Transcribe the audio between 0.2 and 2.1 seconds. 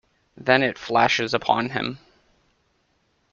Then it flashes upon him.